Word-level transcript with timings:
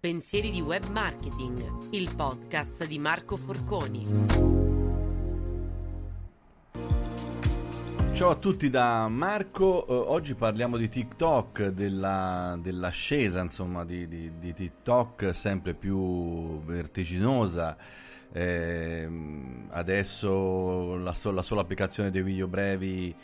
Pensieri 0.00 0.52
di 0.52 0.60
web 0.60 0.84
marketing, 0.90 1.90
il 1.90 2.14
podcast 2.14 2.86
di 2.86 3.00
Marco 3.00 3.36
Forconi. 3.36 4.06
Ciao 8.12 8.30
a 8.30 8.36
tutti 8.36 8.70
da 8.70 9.08
Marco, 9.08 9.84
uh, 9.88 9.92
oggi 9.92 10.36
parliamo 10.36 10.76
di 10.76 10.88
TikTok, 10.88 11.70
della, 11.70 12.56
dell'ascesa 12.62 13.40
insomma 13.40 13.84
di, 13.84 14.06
di, 14.06 14.38
di, 14.38 14.52
TikTok 14.52 15.34
sempre 15.34 15.74
più 15.74 16.62
vertiginosa. 16.62 17.76
Eh, 18.30 19.08
adesso 19.70 20.94
la, 20.94 21.12
so, 21.12 21.32
la, 21.32 21.42
sola 21.42 21.62
applicazione 21.62 22.12
dei 22.12 22.22
video 22.22 22.46
brevi 22.46 23.08
eh, 23.08 23.16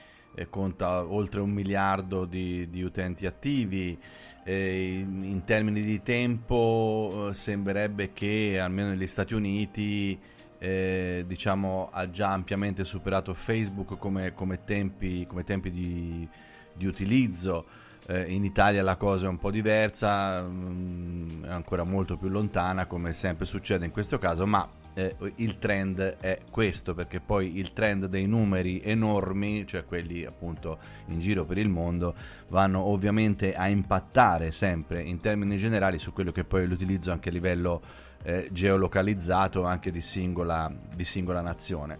conta 0.48 1.04
oltre 1.04 1.40
un 1.40 1.50
miliardo 1.50 2.24
di, 2.24 2.68
di 2.68 2.82
utenti 2.82 3.26
attivi. 3.26 3.98
Eh, 4.46 4.98
in 4.98 5.42
termini 5.44 5.80
di 5.82 6.02
tempo 6.02 7.28
eh, 7.30 7.34
sembrerebbe 7.34 8.12
che 8.12 8.58
almeno 8.60 8.90
negli 8.90 9.06
Stati 9.06 9.32
Uniti 9.32 10.18
eh, 10.58 11.24
diciamo, 11.26 11.90
ha 11.92 12.10
già 12.10 12.32
ampiamente 12.32 12.84
superato 12.84 13.34
Facebook 13.34 13.98
come, 13.98 14.32
come 14.32 14.64
tempi, 14.64 15.26
come 15.26 15.44
tempi 15.44 15.70
di, 15.70 16.28
di, 16.72 16.86
utilizzo. 16.86 17.66
Eh, 18.06 18.32
in 18.32 18.44
Italia 18.44 18.82
la 18.82 18.96
cosa 18.96 19.26
è 19.26 19.28
un 19.28 19.38
po' 19.38 19.50
diversa, 19.50 20.42
mh, 20.42 20.48
mm, 20.48 21.44
è 21.44 21.50
ancora 21.50 21.84
molto 21.84 22.16
più 22.16 22.28
lontana 22.28 22.86
come 22.86 23.12
sempre 23.14 23.46
succede 23.46 23.84
in 23.84 23.90
questo 23.90 24.18
caso, 24.18 24.46
ma 24.46 24.66
eh, 24.94 25.16
il 25.36 25.58
trend 25.58 26.00
è 26.20 26.38
questo, 26.50 26.94
perché 26.94 27.20
poi 27.20 27.58
il 27.58 27.72
trend 27.72 28.06
dei 28.06 28.26
numeri 28.26 28.80
enormi, 28.82 29.66
cioè 29.66 29.84
quelli 29.84 30.24
appunto 30.24 30.78
in 31.06 31.20
giro 31.20 31.44
per 31.44 31.58
il 31.58 31.68
mondo, 31.68 32.14
vanno 32.48 32.80
ovviamente 32.80 33.54
a 33.54 33.68
impattare 33.68 34.52
sempre 34.52 35.02
in 35.02 35.20
termini 35.20 35.56
generali 35.56 35.98
su 35.98 36.12
quello 36.12 36.32
che 36.32 36.44
poi 36.44 36.62
è 36.62 36.66
l'utilizzo 36.66 37.10
anche 37.10 37.28
a 37.28 37.32
livello 37.32 37.82
eh, 38.22 38.48
geolocalizzato 38.50 39.64
anche 39.64 39.90
di 39.90 40.00
singola, 40.00 40.72
di 40.94 41.04
singola 41.04 41.40
nazione. 41.40 41.98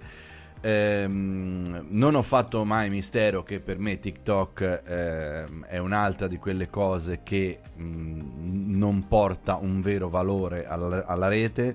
Ehm, 0.61 1.89
non 1.91 2.15
ho 2.15 2.23
fatto 2.23 2.65
mai 2.65 2.89
mistero 2.89 3.43
che 3.43 3.61
per 3.61 3.79
me 3.79 3.99
TikTok 3.99 4.61
eh, 4.63 5.45
è 5.67 5.77
un'altra 5.77 6.27
di 6.27 6.39
quelle 6.39 6.71
cose 6.71 7.21
che 7.23 7.61
mh, 7.75 7.83
mm, 7.85 8.75
non 8.75 9.07
porta 9.07 9.57
un 9.57 9.83
vero 9.83 10.09
valore 10.09 10.67
alla, 10.67 11.05
alla 11.05 11.29
rete 11.29 11.75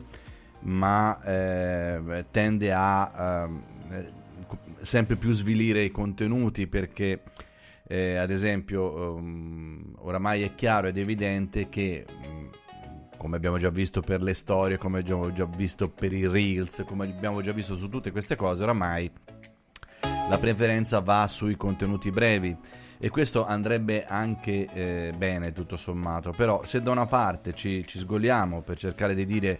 ma 0.62 1.22
eh, 1.24 2.26
tende 2.32 2.72
a 2.74 3.50
eh, 3.92 4.12
sempre 4.80 5.16
più 5.16 5.32
svilire 5.32 5.84
i 5.84 5.92
contenuti 5.92 6.68
perché 6.68 7.22
eh, 7.88 8.18
ad 8.18 8.30
esempio 8.30 9.16
um, 9.16 9.96
oramai 9.98 10.44
è 10.44 10.54
chiaro 10.56 10.88
ed 10.88 10.98
evidente 10.98 11.70
che 11.70 12.06
um, 12.26 12.50
come 13.18 13.36
abbiamo 13.36 13.58
già 13.58 13.70
visto 13.70 14.02
per 14.02 14.22
le 14.22 14.34
storie, 14.34 14.78
come 14.78 15.00
abbiamo 15.00 15.34
già 15.34 15.46
visto 15.46 15.90
per 15.90 16.14
i 16.14 16.26
reels, 16.28 16.84
come 16.88 17.06
abbiamo 17.06 17.42
già 17.42 17.52
visto 17.52 17.78
su 17.78 17.90
tutte 17.90 18.12
queste 18.12 18.36
cose, 18.36 18.64
oramai 18.64 19.12
la 20.30 20.38
preferenza 20.38 21.00
va 21.00 21.28
sui 21.28 21.58
contenuti 21.58 22.12
brevi. 22.12 22.56
E 23.02 23.10
questo 23.10 23.46
andrebbe 23.46 24.06
anche 24.06 24.68
eh, 24.74 25.14
bene 25.16 25.54
tutto 25.54 25.78
sommato, 25.78 26.32
però 26.32 26.64
se 26.64 26.82
da 26.82 26.92
una 26.92 27.06
parte 27.06 27.54
ci, 27.54 27.86
ci 27.88 27.98
sgoliamo 27.98 28.62
per 28.62 28.78
cercare 28.78 29.16
di 29.16 29.26
dire 29.26 29.60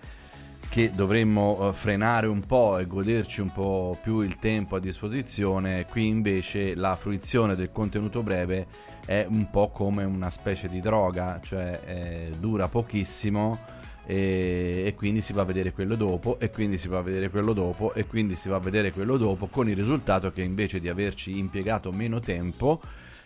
che 0.68 0.92
dovremmo 0.92 1.70
eh, 1.70 1.74
frenare 1.74 2.28
un 2.28 2.42
po' 2.46 2.78
e 2.78 2.86
goderci 2.86 3.42
un 3.42 3.52
po' 3.52 3.98
più 4.02 4.22
il 4.22 4.36
tempo 4.36 4.76
a 4.76 4.80
disposizione, 4.80 5.86
qui 5.86 6.08
invece 6.08 6.76
la 6.76 6.96
fruizione 6.96 7.56
del 7.56 7.72
contenuto 7.72 8.22
breve 8.22 8.68
è 9.06 9.26
un 9.28 9.50
po' 9.50 9.70
come 9.70 10.04
una 10.04 10.30
specie 10.30 10.68
di 10.68 10.82
droga, 10.82 11.40
cioè 11.44 11.80
eh, 11.86 12.32
dura 12.38 12.68
pochissimo 12.68 13.58
e, 14.06 14.84
e, 14.86 14.96
quindi 14.96 15.22
si 15.22 15.34
va 15.34 15.44
a 15.44 15.46
vedere 15.46 15.72
quello 15.72 15.96
dopo 15.96 16.40
e 16.40 16.50
quindi 16.50 16.78
si 16.78 16.88
va 16.88 16.98
a 16.98 17.02
vedere 17.02 17.30
quello 17.30 17.54
dopo 17.54 17.94
e 17.94 18.06
quindi 18.08 18.36
si 18.36 18.50
va 18.50 18.56
a 18.56 18.60
vedere 18.60 18.92
quello 18.92 19.18
dopo 19.18 19.48
con 19.48 19.70
il 19.70 19.76
risultato 19.76 20.32
che 20.32 20.42
invece 20.42 20.80
di 20.80 20.90
averci 20.90 21.38
impiegato 21.38 21.92
meno 21.92 22.20
tempo 22.20 22.82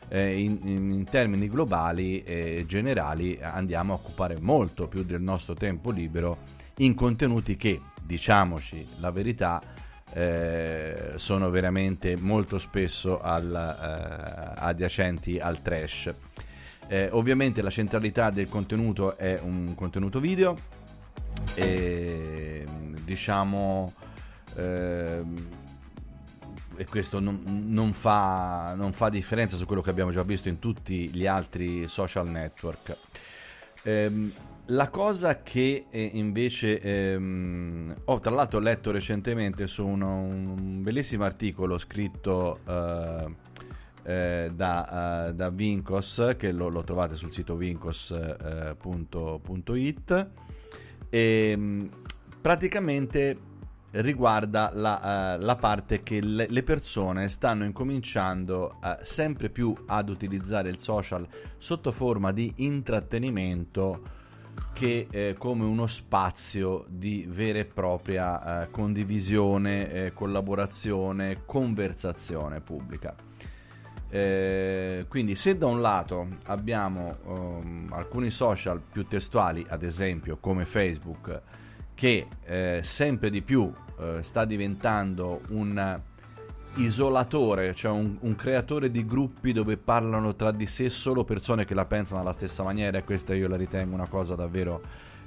eh, 0.10 0.40
in, 0.40 0.60
in, 0.64 1.06
termini 1.06 1.50
globali 1.50 2.24
e 2.24 2.66
generali 2.68 3.40
andiamo 3.42 3.94
a 3.94 3.96
occupare 3.96 4.38
molto 4.40 4.88
più 4.88 5.04
del 5.04 5.22
nostro 5.22 5.54
tempo 5.54 5.92
libero 5.92 6.38
in 6.78 6.96
contenuti 6.96 7.56
che, 7.56 7.80
diciamoci 8.02 8.86
la 9.00 9.12
verità, 9.12 9.62
eh, 10.14 11.14
sono 11.16 11.50
veramente 11.50 12.16
molto 12.18 12.60
spesso 12.60 13.20
al, 13.22 13.54
eh, 13.54 14.62
adiacenti 14.62 15.40
al 15.40 15.62
trash. 15.62 16.14
Eh, 16.88 17.10
ovviamente 17.12 17.62
la 17.62 17.70
centralità 17.70 18.30
del 18.30 18.50
contenuto 18.50 19.18
è 19.18 19.40
un 19.42 19.74
contenuto 19.76 20.20
video 20.20 20.56
e 21.56 22.66
diciamo 23.04 23.94
eh, 24.56 25.24
e 26.76 26.86
questo 26.86 27.20
non, 27.20 27.42
non, 27.68 27.94
fa, 27.94 28.74
non, 28.76 28.94
fa, 28.94 29.10
differenza 29.10 29.58
su 29.58 29.66
quello 29.66 29.82
che 29.82 29.90
abbiamo 29.90 30.12
già 30.12 30.24
visto 30.24 30.50
in 30.50 30.60
tutti 30.60 31.10
gli 31.10 31.26
altri 31.26 31.88
social 31.88 32.30
network. 32.30 32.98
Eh, 33.84 34.32
la 34.68 34.90
cosa 34.90 35.42
che 35.42 35.86
eh, 35.90 36.10
invece 36.14 36.80
ehm, 36.80 37.96
ho 38.06 38.20
tra 38.20 38.32
l'altro 38.32 38.60
letto 38.60 38.92
recentemente 38.92 39.68
su 39.68 39.86
uno, 39.86 40.22
un 40.22 40.82
bellissimo 40.82 41.26
articolo 41.26 41.78
scritto 41.78 42.60
eh, 42.66 43.36
eh, 44.04 44.52
da, 44.54 45.28
uh, 45.30 45.34
da, 45.34 45.50
Vincos, 45.50 46.36
che 46.38 46.52
lo, 46.52 46.68
lo, 46.70 46.84
trovate 46.84 47.16
sul 47.16 47.32
sito 47.32 47.56
vincos.it, 47.56 48.08
e 51.10 51.50
ehm, 51.52 51.90
praticamente 52.42 53.38
riguarda 53.94 54.72
la, 54.74 55.36
uh, 55.38 55.44
la, 55.44 55.56
parte 55.56 56.02
che 56.02 56.20
le, 56.22 56.48
le, 56.50 56.64
persone 56.64 57.30
stanno 57.30 57.64
incominciando 57.64 58.78
uh, 58.82 58.96
sempre 59.04 59.50
più 59.50 59.76
ad 59.86 60.10
utilizzare 60.10 60.70
il 60.70 60.78
social 60.78 61.28
sotto 61.58 61.92
forma 61.92 62.32
di 62.32 62.52
intrattenimento 62.58 64.22
che 64.74 65.08
eh, 65.10 65.36
come 65.38 65.64
uno 65.64 65.88
spazio 65.88 66.86
di 66.88 67.26
vera 67.30 67.60
e 67.60 67.66
propria 67.66 68.64
eh, 68.64 68.72
condivisione, 68.72 69.92
eh, 69.92 70.14
collaborazione, 70.14 71.42
conversazione 71.46 72.60
pubblica. 72.60 73.16
Eh, 74.10 75.06
quindi 75.08 75.36
se 75.36 75.58
da 75.58 75.66
un 75.66 75.82
lato 75.82 76.38
abbiamo 76.46 77.18
um, 77.24 77.90
alcuni 77.94 78.30
social 78.30 78.80
più 78.80 79.08
testuali, 79.08 79.66
ad 79.68 79.82
esempio 79.82 80.38
come 80.40 80.66
Facebook, 80.66 81.42
che 81.94 82.28
eh, 82.46 82.82
sempre 82.84 83.30
di 83.30 83.42
più 83.42 83.72
eh, 84.00 84.22
sta 84.22 84.46
diventando 84.46 85.42
un 85.50 86.02
isolatore, 86.76 87.76
cioè 87.76 87.92
un, 87.92 88.18
un, 88.20 88.36
creatore 88.36 88.90
di 88.90 89.06
gruppi 89.06 89.52
dove 89.52 89.78
parlano 89.78 90.36
tra 90.36 90.52
di 90.52 90.66
sé 90.66 90.90
solo 90.90 91.24
persone 91.24 91.66
che 91.66 91.76
la 91.76 91.86
pensano 91.86 92.22
alla 92.22 92.34
stessa 92.34 92.64
maniera 92.64 92.98
e 92.98 93.04
questa 93.04 93.36
io 93.36 93.48
la 93.48 93.56
ritengo 93.56 93.94
una 93.94 94.08
cosa 94.08 94.36
davvero 94.36 94.82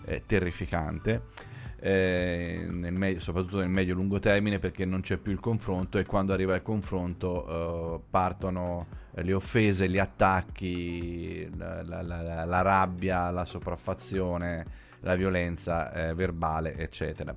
eh, 0.04 0.22
terrificante. 0.26 1.54
Eh, 1.78 2.66
nel 2.68 2.94
medio, 2.94 3.20
soprattutto 3.20 3.58
nel 3.58 3.68
medio-lungo 3.68 4.18
termine 4.18 4.58
perché 4.58 4.86
non 4.86 5.02
c'è 5.02 5.18
più 5.18 5.30
il 5.30 5.40
confronto 5.40 5.98
e 5.98 6.06
quando 6.06 6.32
arriva 6.32 6.54
il 6.54 6.62
confronto 6.62 7.46
eh, 7.46 8.00
partono 8.10 8.86
le 9.12 9.32
offese, 9.32 9.88
gli 9.88 9.98
attacchi, 9.98 11.48
la, 11.56 11.82
la, 11.82 12.02
la, 12.02 12.44
la 12.44 12.62
rabbia, 12.62 13.30
la 13.30 13.44
sopraffazione, 13.44 14.66
la 15.00 15.16
violenza 15.16 15.92
eh, 15.92 16.14
verbale, 16.14 16.76
eccetera. 16.76 17.34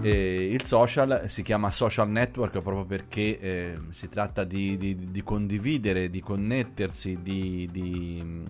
E 0.00 0.46
il 0.50 0.64
social 0.64 1.28
si 1.28 1.42
chiama 1.42 1.70
social 1.70 2.08
network 2.08 2.60
proprio 2.60 2.86
perché 2.86 3.38
eh, 3.38 3.78
si 3.90 4.08
tratta 4.08 4.44
di, 4.44 4.76
di, 4.78 5.10
di, 5.10 5.22
condividere, 5.22 6.08
di 6.08 6.20
connettersi, 6.20 7.20
di, 7.20 7.68
di 7.70 8.44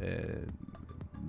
eh, 0.00 0.44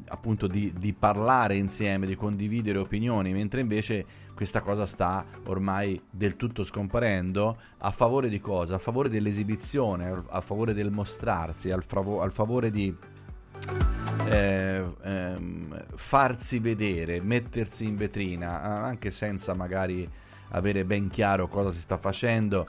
appunto 0.07 0.47
di, 0.47 0.95
parlare 0.97 1.55
insieme, 1.55 2.07
di 2.07 2.15
condividere 2.15 2.79
opinioni, 2.79 3.31
mentre 3.31 3.61
invece 3.61 4.05
questa 4.33 4.61
cosa 4.61 4.85
sta 4.85 5.25
ormai 5.45 6.01
del 6.09 6.35
tutto 6.35 6.63
scomparendo 6.63 7.57
a 7.79 7.91
favore 7.91 8.29
di 8.29 8.39
cosa? 8.39 8.75
A 8.75 8.79
favore 8.79 9.09
dell'esibizione, 9.09 10.23
a 10.29 10.41
favore 10.41 10.73
del 10.73 10.91
mostrarsi, 10.91 11.71
al 11.71 11.83
favore 11.83 12.71
di 12.71 12.95
eh, 14.25 14.83
ehm, 15.03 15.85
farsi 15.95 16.59
vedere, 16.59 17.21
mettersi 17.21 17.85
in 17.85 17.97
vetrina, 17.97 18.61
anche 18.61 19.11
senza 19.11 19.53
magari 19.53 20.09
avere 20.49 20.85
ben 20.85 21.09
chiaro 21.09 21.47
cosa 21.47 21.69
si 21.69 21.79
sta 21.79 21.97
facendo, 21.97 22.67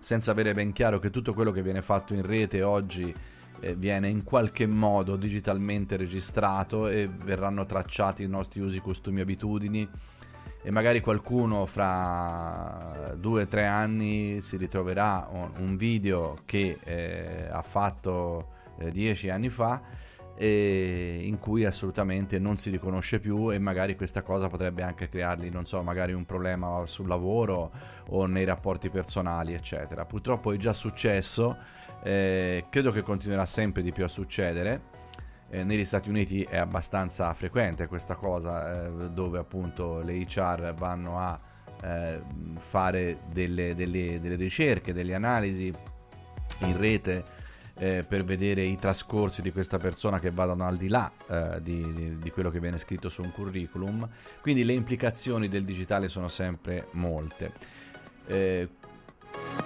senza 0.00 0.30
avere 0.30 0.54
ben 0.54 0.72
chiaro 0.72 0.98
che 0.98 1.10
tutto 1.10 1.34
quello 1.34 1.52
che 1.52 1.62
viene 1.62 1.82
fatto 1.82 2.14
in 2.14 2.22
rete 2.22 2.62
oggi 2.62 3.14
eh, 3.60 3.74
viene 3.74 4.08
in 4.08 4.24
qualche 4.24 4.66
modo 4.66 5.16
digitalmente 5.16 5.96
registrato 5.96 6.88
e 6.88 7.08
verranno 7.08 7.64
tracciati 7.64 8.22
i 8.22 8.28
nostri 8.28 8.60
usi, 8.60 8.80
costumi, 8.80 9.20
abitudini. 9.20 9.88
E 10.62 10.70
magari 10.72 11.00
qualcuno 11.00 11.64
fra 11.64 13.14
due 13.16 13.42
o 13.42 13.46
tre 13.46 13.66
anni 13.66 14.40
si 14.40 14.56
ritroverà 14.56 15.28
un 15.58 15.76
video 15.76 16.38
che 16.44 16.78
eh, 16.82 17.46
ha 17.48 17.62
fatto 17.62 18.48
eh, 18.78 18.90
dieci 18.90 19.30
anni 19.30 19.48
fa 19.48 19.80
in 20.38 21.38
cui 21.40 21.64
assolutamente 21.64 22.38
non 22.38 22.58
si 22.58 22.70
riconosce 22.70 23.20
più 23.20 23.50
e 23.52 23.58
magari 23.58 23.96
questa 23.96 24.22
cosa 24.22 24.48
potrebbe 24.48 24.82
anche 24.82 25.08
creargli, 25.08 25.48
non 25.48 25.64
so, 25.64 25.82
magari 25.82 26.12
un 26.12 26.26
problema 26.26 26.82
sul 26.86 27.08
lavoro 27.08 27.70
o 28.08 28.26
nei 28.26 28.44
rapporti 28.44 28.90
personali, 28.90 29.54
eccetera. 29.54 30.04
Purtroppo 30.04 30.52
è 30.52 30.56
già 30.56 30.72
successo, 30.72 31.56
eh, 32.02 32.66
credo 32.68 32.92
che 32.92 33.02
continuerà 33.02 33.46
sempre 33.46 33.82
di 33.82 33.92
più 33.92 34.04
a 34.04 34.08
succedere. 34.08 34.94
Eh, 35.48 35.64
negli 35.64 35.84
Stati 35.84 36.08
Uniti 36.08 36.42
è 36.42 36.56
abbastanza 36.56 37.32
frequente 37.32 37.86
questa 37.86 38.14
cosa, 38.16 38.86
eh, 38.86 39.10
dove 39.10 39.38
appunto 39.38 40.00
le 40.00 40.26
HR 40.28 40.74
vanno 40.74 41.18
a 41.18 41.40
eh, 41.82 42.20
fare 42.58 43.20
delle, 43.30 43.74
delle, 43.74 44.18
delle 44.20 44.34
ricerche, 44.34 44.92
delle 44.92 45.14
analisi 45.14 45.72
in 46.58 46.76
rete 46.76 47.35
eh, 47.78 48.04
per 48.04 48.24
vedere 48.24 48.62
i 48.62 48.76
trascorsi 48.76 49.42
di 49.42 49.52
questa 49.52 49.78
persona 49.78 50.18
che 50.18 50.30
vadano 50.30 50.64
al 50.66 50.76
di 50.76 50.88
là 50.88 51.10
eh, 51.28 51.60
di, 51.62 51.92
di, 51.92 52.18
di, 52.18 52.30
quello 52.30 52.50
che 52.50 52.60
viene 52.60 52.78
scritto 52.78 53.08
su 53.08 53.22
un 53.22 53.32
curriculum. 53.32 54.08
Quindi 54.40 54.64
le 54.64 54.72
implicazioni 54.72 55.48
del 55.48 55.64
digitale 55.64 56.08
sono 56.08 56.28
sempre 56.28 56.88
molte. 56.92 57.52
Eh, 58.26 58.68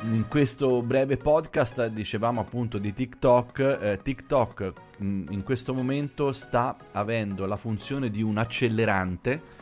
in 0.03 0.27
questo 0.29 0.83
breve 0.83 1.17
podcast 1.17 1.87
dicevamo 1.89 2.41
appunto 2.41 2.79
di 2.79 2.93
TikTok. 2.93 3.59
Eh, 3.59 4.01
TikTok 4.03 4.73
mm, 5.03 5.27
in 5.31 5.43
questo 5.43 5.75
momento 5.75 6.33
sta 6.33 6.77
avendo 6.93 7.47
la 7.47 7.57
funzione 7.57 8.11
di 8.11 8.23
un 8.23 8.39
accelerante 8.39 9.59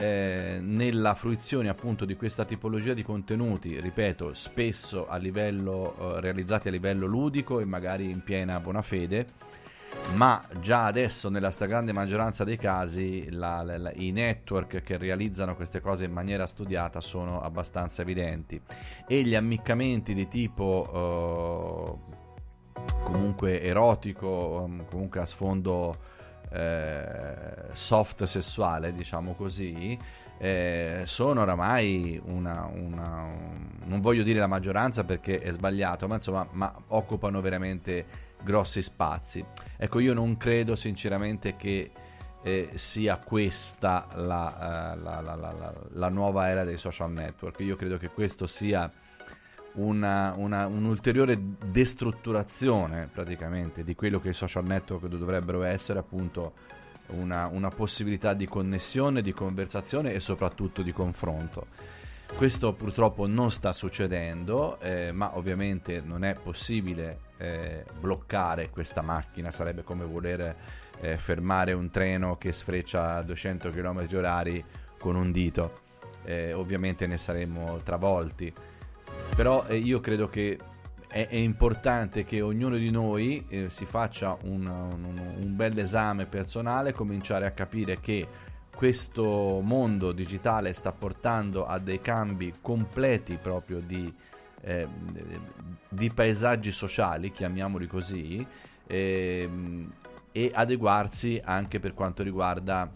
eh, 0.00 0.60
nella 0.62 1.12
fruizione 1.12 1.68
appunto 1.68 2.06
di 2.06 2.16
questa 2.16 2.46
tipologia 2.46 2.94
di 2.94 3.02
contenuti, 3.02 3.78
ripeto, 3.78 4.32
spesso 4.32 5.06
a 5.06 5.16
livello, 5.16 6.16
eh, 6.16 6.20
realizzati 6.22 6.68
a 6.68 6.70
livello 6.70 7.06
ludico 7.06 7.60
e 7.60 7.66
magari 7.66 8.08
in 8.08 8.22
piena 8.22 8.58
buona 8.60 8.80
fede, 8.80 9.26
ma 10.14 10.42
già 10.58 10.86
adesso 10.86 11.28
nella 11.28 11.50
stragrande 11.50 11.92
maggioranza 11.92 12.44
dei 12.44 12.56
casi 12.56 13.30
la, 13.30 13.60
la, 13.62 13.76
la, 13.76 13.92
i 13.94 14.10
network 14.10 14.82
che 14.82 14.96
realizzano 14.96 15.54
queste 15.54 15.80
cose 15.80 16.06
in 16.06 16.12
maniera 16.12 16.46
studiata 16.46 17.02
sono 17.02 17.42
abbastanza 17.42 18.00
evidenti. 18.00 18.58
E 19.06 19.22
gli 19.22 19.34
ammiccamenti 19.34 20.14
di 20.14 20.26
tipo 20.28 21.98
eh, 22.72 22.82
comunque 23.04 23.60
erotico, 23.60 24.66
comunque 24.88 25.20
a 25.20 25.26
sfondo 25.26 26.18
eh, 26.50 27.70
soft 27.72 28.24
sessuale, 28.24 28.92
diciamo 28.92 29.34
così, 29.34 29.98
eh, 30.38 31.02
sono 31.04 31.42
oramai 31.42 32.20
una, 32.24 32.64
una, 32.72 33.28
non 33.84 34.00
voglio 34.00 34.22
dire 34.22 34.38
la 34.38 34.46
maggioranza 34.46 35.04
perché 35.04 35.40
è 35.40 35.52
sbagliato, 35.52 36.06
ma 36.06 36.14
insomma, 36.14 36.46
ma 36.52 36.74
occupano 36.88 37.40
veramente 37.40 38.06
grossi 38.42 38.82
spazi. 38.82 39.44
Ecco, 39.76 39.98
io 39.98 40.14
non 40.14 40.36
credo 40.36 40.76
sinceramente 40.76 41.56
che 41.56 41.90
eh, 42.42 42.70
sia 42.74 43.18
questa 43.18 44.08
la, 44.14 44.94
uh, 44.96 45.02
la, 45.02 45.20
la, 45.20 45.74
la, 45.92 46.08
nuova 46.08 46.48
era 46.48 46.64
dei 46.64 46.78
social 46.78 47.12
network. 47.12 47.60
Io 47.60 47.76
credo 47.76 47.98
che 47.98 48.08
questo 48.08 48.46
sia 48.46 48.90
una, 49.74 50.34
una, 50.36 50.66
un'ulteriore 50.66 51.38
destrutturazione 51.66 53.08
praticamente 53.12 53.84
di 53.84 53.94
quello 53.94 54.20
che 54.20 54.30
i 54.30 54.34
social 54.34 54.64
network 54.64 55.06
dovrebbero 55.06 55.62
essere, 55.62 55.98
appunto 55.98 56.54
una, 57.08 57.46
una 57.46 57.70
possibilità 57.70 58.34
di 58.34 58.46
connessione, 58.46 59.22
di 59.22 59.32
conversazione 59.32 60.12
e 60.12 60.20
soprattutto 60.20 60.82
di 60.82 60.92
confronto. 60.92 61.66
Questo 62.36 62.72
purtroppo 62.72 63.26
non 63.26 63.50
sta 63.50 63.72
succedendo, 63.72 64.78
eh, 64.80 65.10
ma 65.12 65.36
ovviamente 65.36 66.00
non 66.00 66.24
è 66.24 66.34
possibile 66.34 67.18
eh, 67.38 67.84
bloccare 67.98 68.70
questa 68.70 69.02
macchina, 69.02 69.50
sarebbe 69.50 69.82
come 69.82 70.04
voler 70.04 70.56
eh, 71.00 71.18
fermare 71.18 71.72
un 71.72 71.90
treno 71.90 72.36
che 72.36 72.52
sfreccia 72.52 73.16
a 73.16 73.22
200 73.22 73.70
km 73.70 74.06
h 74.06 74.64
con 74.98 75.16
un 75.16 75.32
dito, 75.32 75.72
eh, 76.24 76.52
ovviamente 76.52 77.06
ne 77.06 77.18
saremmo 77.18 77.78
travolti 77.82 78.52
però 79.34 79.64
eh, 79.66 79.76
io 79.76 80.00
credo 80.00 80.28
che 80.28 80.58
è, 81.08 81.26
è, 81.28 81.36
importante 81.36 82.24
che 82.24 82.40
ognuno 82.40 82.76
di 82.76 82.90
noi 82.90 83.44
eh, 83.48 83.70
si 83.70 83.84
faccia 83.84 84.36
un, 84.42 84.66
un, 84.66 85.34
un 85.38 85.56
bel 85.56 85.78
esame 85.78 86.26
personale, 86.26 86.92
cominciare 86.92 87.46
a 87.46 87.50
capire 87.50 87.98
che 88.00 88.26
questo 88.74 89.60
mondo 89.62 90.12
digitale 90.12 90.72
sta 90.72 90.92
portando 90.92 91.66
a 91.66 91.78
dei 91.78 92.00
cambi 92.00 92.54
completi 92.60 93.36
proprio 93.36 93.80
di, 93.80 94.12
eh, 94.62 94.88
di 95.88 96.10
paesaggi 96.10 96.72
sociali, 96.72 97.32
chiamiamoli 97.32 97.86
così, 97.86 98.46
eh, 98.86 99.50
e 100.32 100.50
adeguarsi 100.54 101.40
anche 101.44 101.80
per 101.80 101.92
quanto 101.92 102.22
riguarda 102.22 102.90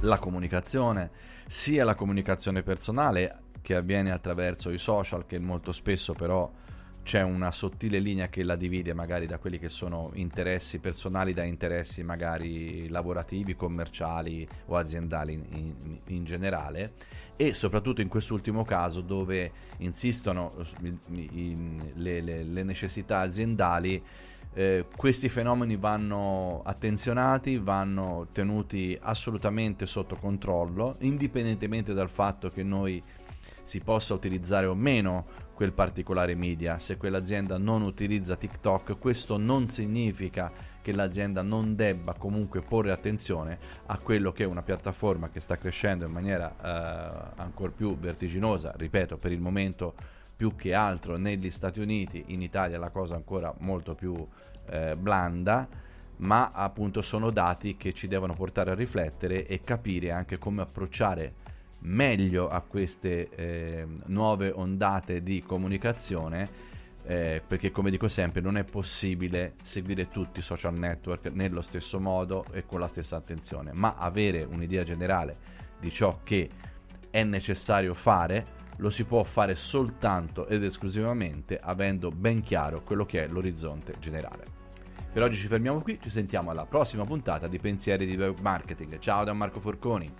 la 0.00 0.18
comunicazione, 0.18 1.10
sia 1.46 1.84
la 1.84 1.94
comunicazione 1.94 2.62
personale 2.62 3.42
che 3.66 3.74
avviene 3.74 4.12
attraverso 4.12 4.70
i 4.70 4.78
social, 4.78 5.26
che 5.26 5.40
molto 5.40 5.72
spesso 5.72 6.12
però 6.12 6.48
c'è 7.02 7.22
una 7.22 7.50
sottile 7.50 7.98
linea 7.98 8.28
che 8.28 8.44
la 8.44 8.54
divide 8.54 8.94
magari 8.94 9.26
da 9.26 9.38
quelli 9.38 9.58
che 9.58 9.68
sono 9.68 10.12
interessi 10.14 10.78
personali 10.78 11.34
da 11.34 11.42
interessi 11.42 12.04
magari 12.04 12.88
lavorativi, 12.88 13.56
commerciali 13.56 14.46
o 14.66 14.76
aziendali 14.76 15.32
in, 15.32 15.74
in, 15.82 15.98
in 16.04 16.24
generale. 16.24 16.92
E 17.34 17.54
soprattutto 17.54 18.02
in 18.02 18.06
quest'ultimo 18.06 18.64
caso 18.64 19.00
dove 19.00 19.50
insistono 19.78 20.54
in, 21.10 21.90
le, 21.94 22.20
le, 22.20 22.44
le, 22.44 22.62
necessità 22.62 23.18
aziendali 23.18 24.00
eh, 24.54 24.86
questi 24.96 25.28
fenomeni 25.28 25.76
vanno 25.76 26.62
attenzionati, 26.64 27.58
vanno 27.58 28.28
tenuti 28.30 28.96
assolutamente 29.00 29.86
sotto 29.86 30.14
controllo 30.14 30.94
indipendentemente 31.00 31.94
dal 31.94 32.08
fatto 32.08 32.48
che 32.48 32.62
noi 32.62 33.02
si 33.62 33.80
possa 33.80 34.14
utilizzare 34.14 34.66
o 34.66 34.74
meno 34.74 35.26
quel 35.54 35.72
particolare 35.72 36.34
media. 36.34 36.78
Se 36.78 36.96
quell'azienda 36.96 37.56
non 37.58 37.82
utilizza 37.82 38.36
TikTok, 38.36 38.98
questo 38.98 39.36
non 39.36 39.68
significa 39.68 40.52
che 40.82 40.92
l'azienda 40.92 41.42
non 41.42 41.74
debba 41.74 42.14
comunque 42.14 42.60
porre 42.60 42.92
attenzione 42.92 43.58
a 43.86 43.98
quello 43.98 44.30
che 44.30 44.44
è 44.44 44.46
una 44.46 44.62
piattaforma 44.62 45.30
che 45.30 45.40
sta 45.40 45.56
crescendo 45.56 46.04
in 46.04 46.12
maniera 46.12 46.54
eh, 46.54 47.40
ancora 47.40 47.72
più 47.72 47.98
vertiginosa, 47.98 48.72
ripeto, 48.76 49.16
per 49.16 49.32
il 49.32 49.40
momento 49.40 49.94
più 50.36 50.54
che 50.54 50.74
altro 50.74 51.16
negli 51.16 51.50
Stati 51.50 51.80
Uniti, 51.80 52.24
in 52.28 52.42
Italia 52.42 52.78
la 52.78 52.90
cosa 52.90 53.14
ancora 53.14 53.52
molto 53.58 53.94
più 53.94 54.14
eh, 54.66 54.94
blanda, 54.94 55.66
ma 56.18 56.50
appunto 56.52 57.02
sono 57.02 57.30
dati 57.30 57.76
che 57.76 57.92
ci 57.92 58.06
devono 58.06 58.34
portare 58.34 58.70
a 58.70 58.74
riflettere 58.74 59.46
e 59.46 59.62
capire 59.62 60.12
anche 60.12 60.38
come 60.38 60.62
approcciare 60.62 61.34
meglio 61.86 62.48
a 62.48 62.60
queste 62.60 63.28
eh, 63.30 63.86
nuove 64.06 64.50
ondate 64.50 65.22
di 65.22 65.42
comunicazione 65.42 66.74
eh, 67.04 67.40
perché 67.46 67.70
come 67.70 67.90
dico 67.90 68.08
sempre 68.08 68.40
non 68.40 68.56
è 68.56 68.64
possibile 68.64 69.54
seguire 69.62 70.08
tutti 70.08 70.40
i 70.40 70.42
social 70.42 70.76
network 70.76 71.30
nello 71.32 71.62
stesso 71.62 72.00
modo 72.00 72.44
e 72.50 72.66
con 72.66 72.80
la 72.80 72.88
stessa 72.88 73.16
attenzione. 73.16 73.72
Ma 73.72 73.94
avere 73.96 74.42
un'idea 74.42 74.82
generale 74.82 75.54
di 75.78 75.90
ciò 75.90 76.20
che 76.24 76.48
è 77.10 77.22
necessario 77.22 77.94
fare 77.94 78.54
lo 78.78 78.90
si 78.90 79.04
può 79.04 79.22
fare 79.22 79.54
soltanto 79.54 80.48
ed 80.48 80.64
esclusivamente 80.64 81.58
avendo 81.58 82.10
ben 82.10 82.42
chiaro 82.42 82.82
quello 82.82 83.06
che 83.06 83.24
è 83.24 83.28
l'orizzonte 83.28 83.94
generale. 84.00 84.54
Per 85.12 85.22
oggi 85.22 85.36
ci 85.36 85.46
fermiamo 85.46 85.80
qui 85.80 85.98
ci 86.02 86.10
sentiamo 86.10 86.50
alla 86.50 86.66
prossima 86.66 87.04
puntata 87.04 87.46
di 87.46 87.58
Pensieri 87.58 88.04
di 88.04 88.16
Web 88.16 88.38
Marketing. 88.40 88.98
Ciao 88.98 89.24
da 89.24 89.32
Marco 89.32 89.60
Forconi 89.60 90.12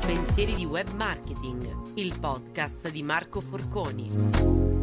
Pensieri 0.00 0.54
di 0.54 0.64
web 0.64 0.88
marketing, 0.94 1.94
il 1.94 2.18
podcast 2.18 2.90
di 2.90 3.02
Marco 3.02 3.40
Forconi. 3.40 4.77